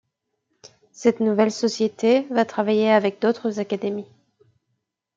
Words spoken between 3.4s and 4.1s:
académies.